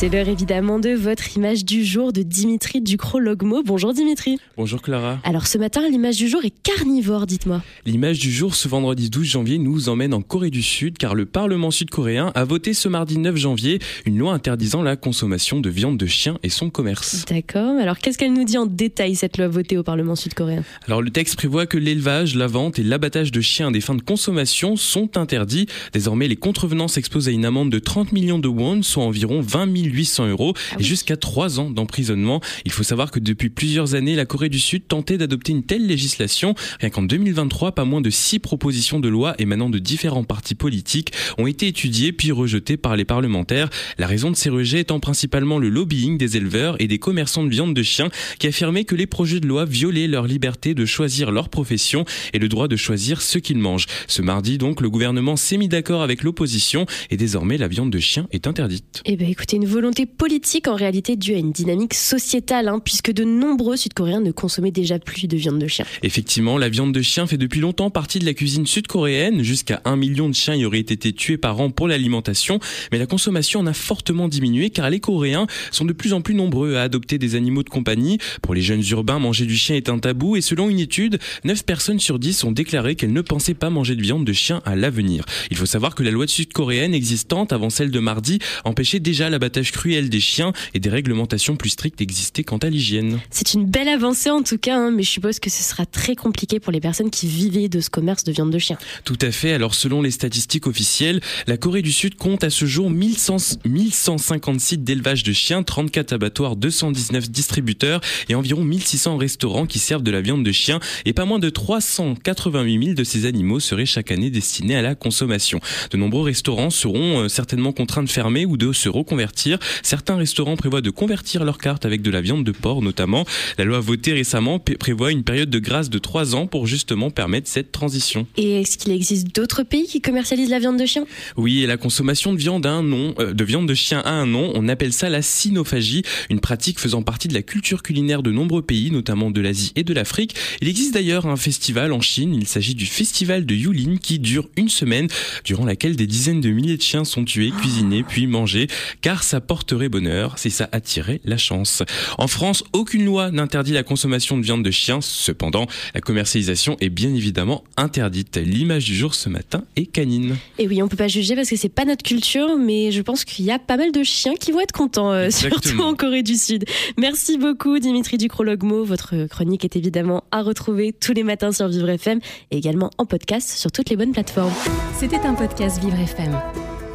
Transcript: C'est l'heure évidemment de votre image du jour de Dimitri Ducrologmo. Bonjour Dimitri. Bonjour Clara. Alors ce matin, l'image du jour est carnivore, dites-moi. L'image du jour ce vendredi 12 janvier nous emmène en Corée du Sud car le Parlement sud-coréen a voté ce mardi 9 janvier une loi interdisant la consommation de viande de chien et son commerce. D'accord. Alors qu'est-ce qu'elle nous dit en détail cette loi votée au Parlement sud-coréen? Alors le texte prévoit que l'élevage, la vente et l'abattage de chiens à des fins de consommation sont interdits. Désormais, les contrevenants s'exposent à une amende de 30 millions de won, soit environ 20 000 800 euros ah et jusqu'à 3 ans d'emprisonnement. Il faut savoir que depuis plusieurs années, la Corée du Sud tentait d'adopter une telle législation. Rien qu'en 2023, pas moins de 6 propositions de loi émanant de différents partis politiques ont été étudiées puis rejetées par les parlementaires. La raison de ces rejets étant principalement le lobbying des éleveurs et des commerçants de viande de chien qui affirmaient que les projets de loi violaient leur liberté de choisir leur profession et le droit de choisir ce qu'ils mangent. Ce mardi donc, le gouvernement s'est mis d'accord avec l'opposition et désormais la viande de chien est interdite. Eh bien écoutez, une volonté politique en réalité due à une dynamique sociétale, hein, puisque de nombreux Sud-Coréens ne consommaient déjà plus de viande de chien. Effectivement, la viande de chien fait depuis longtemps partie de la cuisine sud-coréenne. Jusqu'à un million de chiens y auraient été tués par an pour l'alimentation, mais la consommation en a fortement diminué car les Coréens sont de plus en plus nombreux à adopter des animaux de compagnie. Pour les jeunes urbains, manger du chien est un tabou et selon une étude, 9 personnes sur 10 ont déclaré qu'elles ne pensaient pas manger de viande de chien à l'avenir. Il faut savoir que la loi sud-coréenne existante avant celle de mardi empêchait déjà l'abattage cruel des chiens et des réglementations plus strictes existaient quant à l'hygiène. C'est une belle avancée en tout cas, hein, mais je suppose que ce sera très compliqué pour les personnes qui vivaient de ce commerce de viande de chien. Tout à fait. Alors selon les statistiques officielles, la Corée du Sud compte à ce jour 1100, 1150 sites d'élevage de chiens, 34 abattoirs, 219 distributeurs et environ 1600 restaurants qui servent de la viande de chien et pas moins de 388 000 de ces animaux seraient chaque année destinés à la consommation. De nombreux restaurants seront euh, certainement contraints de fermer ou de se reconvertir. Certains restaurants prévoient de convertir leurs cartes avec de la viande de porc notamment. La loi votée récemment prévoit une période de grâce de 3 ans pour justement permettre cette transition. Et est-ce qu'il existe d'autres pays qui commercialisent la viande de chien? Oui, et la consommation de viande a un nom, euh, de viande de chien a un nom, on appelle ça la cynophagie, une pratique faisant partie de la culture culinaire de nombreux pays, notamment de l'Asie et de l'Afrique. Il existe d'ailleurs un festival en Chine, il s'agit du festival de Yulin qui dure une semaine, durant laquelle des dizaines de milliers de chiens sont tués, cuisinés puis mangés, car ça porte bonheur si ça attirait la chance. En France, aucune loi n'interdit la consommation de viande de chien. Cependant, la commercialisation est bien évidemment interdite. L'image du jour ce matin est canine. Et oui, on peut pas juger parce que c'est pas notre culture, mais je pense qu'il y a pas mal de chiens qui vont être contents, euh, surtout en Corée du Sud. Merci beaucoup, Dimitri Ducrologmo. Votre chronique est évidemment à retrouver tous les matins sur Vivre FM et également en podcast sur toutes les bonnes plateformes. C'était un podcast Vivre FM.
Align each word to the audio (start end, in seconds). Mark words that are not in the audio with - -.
C'est 0.00 0.10
l'heure 0.10 0.28
évidemment 0.28 0.78
de 0.78 0.90
votre 0.90 1.36
image 1.36 1.64
du 1.64 1.84
jour 1.84 2.12
de 2.12 2.22
Dimitri 2.22 2.80
Ducrologmo. 2.80 3.64
Bonjour 3.64 3.92
Dimitri. 3.92 4.38
Bonjour 4.56 4.80
Clara. 4.80 5.18
Alors 5.24 5.48
ce 5.48 5.58
matin, 5.58 5.88
l'image 5.90 6.18
du 6.18 6.28
jour 6.28 6.44
est 6.44 6.54
carnivore, 6.62 7.26
dites-moi. 7.26 7.62
L'image 7.84 8.20
du 8.20 8.30
jour 8.30 8.54
ce 8.54 8.68
vendredi 8.68 9.10
12 9.10 9.26
janvier 9.26 9.58
nous 9.58 9.88
emmène 9.88 10.14
en 10.14 10.22
Corée 10.22 10.50
du 10.50 10.62
Sud 10.62 10.98
car 10.98 11.16
le 11.16 11.26
Parlement 11.26 11.72
sud-coréen 11.72 12.30
a 12.36 12.44
voté 12.44 12.74
ce 12.74 12.88
mardi 12.88 13.18
9 13.18 13.36
janvier 13.36 13.80
une 14.06 14.18
loi 14.18 14.34
interdisant 14.34 14.82
la 14.82 14.94
consommation 14.94 15.58
de 15.58 15.68
viande 15.68 15.96
de 15.96 16.06
chien 16.06 16.38
et 16.44 16.48
son 16.48 16.70
commerce. 16.70 17.24
D'accord. 17.28 17.76
Alors 17.80 17.98
qu'est-ce 17.98 18.18
qu'elle 18.18 18.34
nous 18.34 18.44
dit 18.44 18.56
en 18.56 18.66
détail 18.66 19.16
cette 19.16 19.36
loi 19.36 19.48
votée 19.48 19.78
au 19.78 19.82
Parlement 19.82 20.14
sud-coréen? 20.14 20.62
Alors 20.86 21.02
le 21.02 21.10
texte 21.10 21.34
prévoit 21.34 21.66
que 21.66 21.76
l'élevage, 21.76 22.36
la 22.36 22.46
vente 22.46 22.78
et 22.78 22.84
l'abattage 22.84 23.32
de 23.32 23.40
chiens 23.40 23.66
à 23.66 23.72
des 23.72 23.80
fins 23.80 23.96
de 23.96 24.02
consommation 24.02 24.76
sont 24.76 25.16
interdits. 25.16 25.66
Désormais, 25.92 26.28
les 26.28 26.36
contrevenants 26.36 26.86
s'exposent 26.86 27.26
à 27.26 27.32
une 27.32 27.44
amende 27.44 27.72
de 27.72 27.80
30 27.80 28.12
millions 28.12 28.38
de 28.38 28.46
won, 28.46 28.84
soit 28.84 29.02
environ 29.02 29.40
20 29.40 29.76
000 29.76 29.87
800 29.88 30.28
euros 30.28 30.54
ah 30.56 30.76
et 30.78 30.82
jusqu'à 30.82 31.16
3 31.16 31.60
ans 31.60 31.70
d'emprisonnement. 31.70 32.40
Il 32.64 32.72
faut 32.72 32.82
savoir 32.82 33.10
que 33.10 33.18
depuis 33.18 33.50
plusieurs 33.50 33.94
années, 33.94 34.14
la 34.14 34.26
Corée 34.26 34.48
du 34.48 34.60
Sud 34.60 34.86
tentait 34.86 35.18
d'adopter 35.18 35.52
une 35.52 35.64
telle 35.64 35.86
législation. 35.86 36.54
Rien 36.80 36.90
qu'en 36.90 37.02
2023, 37.02 37.72
pas 37.72 37.84
moins 37.84 38.00
de 38.00 38.10
6 38.10 38.38
propositions 38.38 39.00
de 39.00 39.08
loi 39.08 39.34
émanant 39.38 39.70
de 39.70 39.78
différents 39.78 40.24
partis 40.24 40.54
politiques 40.54 41.12
ont 41.36 41.46
été 41.46 41.66
étudiées 41.68 42.12
puis 42.12 42.32
rejetées 42.32 42.76
par 42.76 42.96
les 42.96 43.04
parlementaires. 43.04 43.70
La 43.98 44.06
raison 44.06 44.30
de 44.30 44.36
ces 44.36 44.50
rejets 44.50 44.80
étant 44.80 45.00
principalement 45.00 45.58
le 45.58 45.68
lobbying 45.68 46.18
des 46.18 46.36
éleveurs 46.36 46.76
et 46.80 46.86
des 46.86 46.98
commerçants 46.98 47.44
de 47.44 47.50
viande 47.50 47.74
de 47.74 47.82
chien 47.82 48.08
qui 48.38 48.46
affirmaient 48.46 48.84
que 48.84 48.94
les 48.94 49.06
projets 49.06 49.40
de 49.40 49.46
loi 49.46 49.64
violaient 49.64 50.08
leur 50.08 50.26
liberté 50.26 50.74
de 50.74 50.84
choisir 50.84 51.30
leur 51.30 51.48
profession 51.48 52.04
et 52.32 52.38
le 52.38 52.48
droit 52.48 52.68
de 52.68 52.76
choisir 52.76 53.22
ce 53.22 53.38
qu'ils 53.38 53.58
mangent. 53.58 53.86
Ce 54.06 54.22
mardi 54.22 54.58
donc, 54.58 54.80
le 54.80 54.90
gouvernement 54.90 55.36
s'est 55.36 55.56
mis 55.56 55.68
d'accord 55.68 56.02
avec 56.02 56.22
l'opposition 56.22 56.86
et 57.10 57.16
désormais 57.16 57.58
la 57.58 57.68
viande 57.68 57.90
de 57.90 57.98
chien 57.98 58.26
est 58.30 58.46
interdite. 58.46 59.02
Eh 59.04 59.16
bien 59.16 59.28
écoutez, 59.28 59.56
une 59.56 59.66
volonté 59.68 60.06
politique 60.06 60.66
en 60.66 60.74
réalité 60.74 61.16
due 61.16 61.34
à 61.34 61.38
une 61.38 61.52
dynamique 61.52 61.94
sociétale, 61.94 62.68
hein, 62.68 62.80
puisque 62.82 63.12
de 63.12 63.24
nombreux 63.24 63.76
Sud-Coréens 63.76 64.20
ne 64.20 64.32
consommaient 64.32 64.70
déjà 64.70 64.98
plus 64.98 65.28
de 65.28 65.36
viande 65.36 65.58
de 65.58 65.66
chien. 65.66 65.84
Effectivement, 66.02 66.58
la 66.58 66.68
viande 66.68 66.92
de 66.92 67.02
chien 67.02 67.26
fait 67.26 67.36
depuis 67.36 67.60
longtemps 67.60 67.90
partie 67.90 68.18
de 68.18 68.24
la 68.24 68.34
cuisine 68.34 68.66
sud-coréenne. 68.66 69.42
Jusqu'à 69.42 69.80
un 69.84 69.96
million 69.96 70.28
de 70.28 70.34
chiens 70.34 70.54
y 70.54 70.64
auraient 70.64 70.78
été 70.78 71.12
tués 71.12 71.36
par 71.36 71.60
an 71.60 71.70
pour 71.70 71.86
l'alimentation, 71.86 72.58
mais 72.90 72.98
la 72.98 73.06
consommation 73.06 73.60
en 73.60 73.66
a 73.66 73.72
fortement 73.72 74.28
diminué 74.28 74.70
car 74.70 74.88
les 74.90 75.00
Coréens 75.00 75.46
sont 75.70 75.84
de 75.84 75.92
plus 75.92 76.12
en 76.12 76.22
plus 76.22 76.34
nombreux 76.34 76.76
à 76.76 76.82
adopter 76.82 77.18
des 77.18 77.34
animaux 77.34 77.62
de 77.62 77.68
compagnie. 77.68 78.18
Pour 78.42 78.54
les 78.54 78.62
jeunes 78.62 78.82
urbains, 78.90 79.18
manger 79.18 79.44
du 79.44 79.56
chien 79.56 79.76
est 79.76 79.88
un 79.88 79.98
tabou 79.98 80.36
et 80.36 80.40
selon 80.40 80.70
une 80.70 80.80
étude, 80.80 81.18
9 81.44 81.64
personnes 81.64 82.00
sur 82.00 82.18
10 82.18 82.44
ont 82.44 82.52
déclaré 82.52 82.94
qu'elles 82.94 83.12
ne 83.12 83.20
pensaient 83.20 83.54
pas 83.54 83.70
manger 83.70 83.96
de 83.96 84.02
viande 84.02 84.24
de 84.24 84.32
chien 84.32 84.62
à 84.64 84.76
l'avenir. 84.76 85.24
Il 85.50 85.56
faut 85.56 85.66
savoir 85.66 85.94
que 85.94 86.02
la 86.02 86.10
loi 86.10 86.26
sud-coréenne 86.26 86.94
existante 86.94 87.52
avant 87.52 87.70
celle 87.70 87.90
de 87.90 88.00
mardi 88.00 88.38
empêchait 88.64 89.00
déjà 89.00 89.28
l'abattage 89.28 89.57
cruel 89.62 90.08
des 90.08 90.20
chiens 90.20 90.52
et 90.74 90.80
des 90.80 90.88
réglementations 90.88 91.56
plus 91.56 91.70
strictes 91.70 92.00
existaient 92.00 92.44
quant 92.44 92.58
à 92.58 92.68
l'hygiène. 92.68 93.20
C'est 93.30 93.54
une 93.54 93.64
belle 93.64 93.88
avancée 93.88 94.30
en 94.30 94.42
tout 94.42 94.58
cas, 94.58 94.76
hein, 94.76 94.90
mais 94.90 95.02
je 95.02 95.10
suppose 95.10 95.38
que 95.38 95.50
ce 95.50 95.62
sera 95.62 95.86
très 95.86 96.16
compliqué 96.16 96.60
pour 96.60 96.72
les 96.72 96.80
personnes 96.80 97.10
qui 97.10 97.26
vivaient 97.26 97.68
de 97.68 97.80
ce 97.80 97.90
commerce 97.90 98.24
de 98.24 98.32
viande 98.32 98.50
de 98.50 98.58
chien. 98.58 98.78
Tout 99.04 99.18
à 99.20 99.30
fait. 99.30 99.52
Alors 99.52 99.74
selon 99.74 100.02
les 100.02 100.10
statistiques 100.10 100.66
officielles, 100.66 101.20
la 101.46 101.56
Corée 101.56 101.82
du 101.82 101.92
Sud 101.92 102.16
compte 102.16 102.44
à 102.44 102.50
ce 102.50 102.66
jour 102.66 102.90
1100, 102.90 103.58
1150 103.64 104.60
sites 104.60 104.84
d'élevage 104.84 105.22
de 105.22 105.32
chiens, 105.32 105.62
34 105.62 106.12
abattoirs, 106.12 106.56
219 106.56 107.30
distributeurs 107.30 108.00
et 108.28 108.34
environ 108.34 108.64
1600 108.64 109.16
restaurants 109.16 109.66
qui 109.66 109.78
servent 109.78 110.02
de 110.02 110.10
la 110.10 110.20
viande 110.20 110.44
de 110.44 110.52
chien 110.52 110.80
et 111.04 111.12
pas 111.12 111.24
moins 111.24 111.38
de 111.38 111.50
388 111.50 112.84
000 112.84 112.94
de 112.94 113.04
ces 113.04 113.26
animaux 113.26 113.60
seraient 113.60 113.86
chaque 113.86 114.10
année 114.10 114.30
destinés 114.30 114.76
à 114.76 114.82
la 114.82 114.94
consommation. 114.94 115.60
De 115.90 115.96
nombreux 115.96 116.22
restaurants 116.22 116.70
seront 116.70 117.20
euh, 117.20 117.28
certainement 117.28 117.72
contraints 117.72 118.02
de 118.02 118.10
fermer 118.10 118.44
ou 118.44 118.56
de 118.56 118.72
se 118.72 118.88
reconvertir. 118.88 119.47
Certains 119.82 120.16
restaurants 120.16 120.56
prévoient 120.56 120.80
de 120.80 120.90
convertir 120.90 121.44
leurs 121.44 121.58
cartes 121.58 121.86
avec 121.86 122.02
de 122.02 122.10
la 122.10 122.20
viande 122.20 122.44
de 122.44 122.52
porc 122.52 122.82
notamment. 122.82 123.24
La 123.56 123.64
loi 123.64 123.80
votée 123.80 124.12
récemment 124.12 124.58
prévoit 124.58 125.12
une 125.12 125.24
période 125.24 125.50
de 125.50 125.58
grâce 125.58 125.90
de 125.90 125.98
3 125.98 126.34
ans 126.34 126.46
pour 126.46 126.66
justement 126.66 127.10
permettre 127.10 127.48
cette 127.48 127.72
transition. 127.72 128.26
Et 128.36 128.60
est-ce 128.60 128.78
qu'il 128.78 128.92
existe 128.92 129.34
d'autres 129.34 129.62
pays 129.62 129.86
qui 129.86 130.00
commercialisent 130.00 130.50
la 130.50 130.58
viande 130.58 130.78
de 130.78 130.86
chien? 130.86 131.04
Oui, 131.36 131.62
et 131.62 131.66
la 131.66 131.76
consommation 131.76 132.32
de 132.32 132.38
viande 132.38 132.66
a 132.66 132.70
un 132.70 132.82
nom, 132.82 133.14
euh, 133.18 133.32
de 133.32 133.44
viande 133.44 133.68
de 133.68 133.74
chien 133.74 134.00
a 134.00 134.10
un 134.10 134.26
nom, 134.26 134.52
on 134.54 134.68
appelle 134.68 134.92
ça 134.92 135.08
la 135.08 135.22
cynophagie, 135.22 136.02
une 136.30 136.40
pratique 136.40 136.78
faisant 136.78 137.02
partie 137.02 137.28
de 137.28 137.34
la 137.34 137.42
culture 137.42 137.82
culinaire 137.82 138.22
de 138.22 138.30
nombreux 138.30 138.62
pays, 138.62 138.90
notamment 138.90 139.30
de 139.30 139.40
l'Asie 139.40 139.72
et 139.76 139.84
de 139.84 139.94
l'Afrique. 139.94 140.34
Il 140.60 140.68
existe 140.68 140.94
d'ailleurs 140.94 141.26
un 141.26 141.36
festival 141.36 141.92
en 141.92 142.00
Chine, 142.00 142.34
il 142.34 142.46
s'agit 142.46 142.74
du 142.74 142.86
festival 142.86 143.46
de 143.46 143.54
Yulin 143.54 143.96
qui 143.96 144.18
dure 144.18 144.48
une 144.56 144.68
semaine, 144.68 145.08
durant 145.44 145.64
laquelle 145.64 145.96
des 145.96 146.06
dizaines 146.06 146.40
de 146.40 146.50
milliers 146.50 146.76
de 146.76 146.82
chiens 146.82 147.04
sont 147.04 147.24
tués, 147.24 147.50
cuisinés 147.50 148.02
puis 148.02 148.26
mangés, 148.26 148.68
car 149.00 149.22
ça 149.22 149.37
porte 149.40 149.74
bonheur 149.74 150.38
si 150.38 150.50
ça 150.50 150.68
attirait 150.72 151.20
la 151.24 151.36
chance. 151.36 151.82
En 152.18 152.26
France, 152.26 152.64
aucune 152.72 153.04
loi 153.04 153.30
n'interdit 153.30 153.72
la 153.72 153.82
consommation 153.82 154.36
de 154.36 154.42
viande 154.42 154.64
de 154.64 154.70
chien. 154.70 155.00
Cependant, 155.00 155.66
la 155.94 156.00
commercialisation 156.00 156.76
est 156.80 156.88
bien 156.88 157.14
évidemment 157.14 157.64
interdite. 157.76 158.36
L'image 158.36 158.86
du 158.86 158.96
jour 158.96 159.14
ce 159.14 159.28
matin 159.28 159.64
est 159.76 159.86
canine. 159.86 160.36
Et 160.58 160.66
oui, 160.66 160.82
on 160.82 160.88
peut 160.88 160.96
pas 160.96 161.08
juger 161.08 161.34
parce 161.34 161.48
que 161.48 161.56
c'est 161.56 161.68
pas 161.68 161.84
notre 161.84 162.02
culture, 162.02 162.56
mais 162.58 162.90
je 162.90 163.02
pense 163.02 163.24
qu'il 163.24 163.44
y 163.44 163.50
a 163.50 163.58
pas 163.58 163.76
mal 163.76 163.92
de 163.92 164.02
chiens 164.02 164.34
qui 164.34 164.52
vont 164.52 164.60
être 164.60 164.72
contents, 164.72 165.12
euh, 165.12 165.30
surtout 165.30 165.80
en 165.80 165.94
Corée 165.94 166.22
du 166.22 166.36
Sud. 166.36 166.64
Merci 166.96 167.38
beaucoup, 167.38 167.78
Dimitri 167.78 168.18
Ducrologmo. 168.18 168.84
Votre 168.84 169.26
chronique 169.26 169.64
est 169.64 169.76
évidemment 169.76 170.24
à 170.30 170.42
retrouver 170.42 170.92
tous 170.92 171.12
les 171.12 171.22
matins 171.22 171.52
sur 171.52 171.68
Vivre 171.68 171.88
FM 171.88 172.20
et 172.50 172.56
également 172.56 172.90
en 172.98 173.06
podcast 173.06 173.50
sur 173.50 173.70
toutes 173.72 173.90
les 173.90 173.96
bonnes 173.96 174.12
plateformes. 174.12 174.52
C'était 174.98 175.20
un 175.20 175.34
podcast 175.34 175.80
Vivre 175.82 175.98
FM. 175.98 176.67